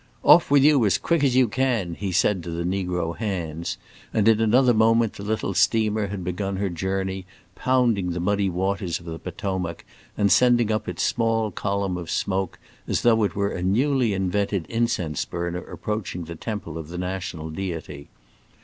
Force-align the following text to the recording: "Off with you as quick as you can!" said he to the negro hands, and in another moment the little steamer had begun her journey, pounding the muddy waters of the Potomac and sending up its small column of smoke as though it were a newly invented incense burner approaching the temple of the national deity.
"Off 0.23 0.49
with 0.49 0.63
you 0.63 0.83
as 0.83 0.97
quick 0.97 1.23
as 1.23 1.35
you 1.35 1.47
can!" 1.47 1.95
said 2.11 2.37
he 2.37 2.41
to 2.41 2.49
the 2.49 2.63
negro 2.63 3.15
hands, 3.15 3.77
and 4.11 4.27
in 4.27 4.41
another 4.41 4.73
moment 4.73 5.13
the 5.13 5.21
little 5.21 5.53
steamer 5.53 6.07
had 6.07 6.23
begun 6.23 6.55
her 6.55 6.69
journey, 6.69 7.23
pounding 7.53 8.09
the 8.09 8.19
muddy 8.19 8.49
waters 8.49 8.99
of 8.99 9.05
the 9.05 9.19
Potomac 9.19 9.85
and 10.17 10.31
sending 10.31 10.71
up 10.71 10.89
its 10.89 11.03
small 11.03 11.51
column 11.51 11.97
of 11.97 12.09
smoke 12.09 12.57
as 12.87 13.03
though 13.03 13.21
it 13.23 13.35
were 13.35 13.51
a 13.51 13.61
newly 13.61 14.11
invented 14.11 14.65
incense 14.69 15.23
burner 15.23 15.61
approaching 15.69 16.23
the 16.23 16.33
temple 16.33 16.79
of 16.79 16.87
the 16.87 16.97
national 16.97 17.51
deity. 17.51 18.09